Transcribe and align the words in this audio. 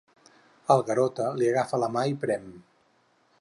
El 0.75 0.81
Garota 0.87 1.27
li 1.41 1.49
agafa 1.51 1.81
la 1.85 1.91
mà 1.99 2.07
i 2.13 2.17
prem. 2.25 2.49